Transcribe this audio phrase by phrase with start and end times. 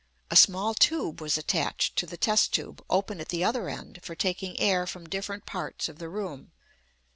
[0.31, 4.15] A small tube was attached to the test tube, open at the other end, for
[4.15, 6.53] taking air from different parts of the room.